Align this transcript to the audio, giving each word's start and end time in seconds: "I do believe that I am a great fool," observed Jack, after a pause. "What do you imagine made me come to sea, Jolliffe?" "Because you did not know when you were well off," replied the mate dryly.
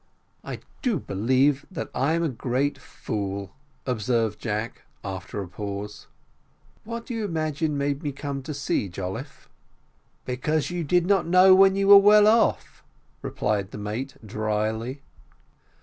"I 0.43 0.61
do 0.81 0.99
believe 0.99 1.67
that 1.69 1.91
I 1.93 2.13
am 2.13 2.23
a 2.23 2.27
great 2.29 2.79
fool," 2.79 3.53
observed 3.85 4.39
Jack, 4.39 4.81
after 5.03 5.43
a 5.43 5.47
pause. 5.47 6.07
"What 6.85 7.05
do 7.05 7.13
you 7.13 7.23
imagine 7.23 7.77
made 7.77 8.01
me 8.01 8.11
come 8.11 8.41
to 8.41 8.53
sea, 8.55 8.89
Jolliffe?" 8.89 9.47
"Because 10.25 10.71
you 10.71 10.83
did 10.83 11.05
not 11.05 11.27
know 11.27 11.53
when 11.53 11.75
you 11.75 11.87
were 11.87 11.99
well 11.99 12.25
off," 12.25 12.83
replied 13.21 13.69
the 13.69 13.77
mate 13.77 14.15
dryly. 14.25 15.03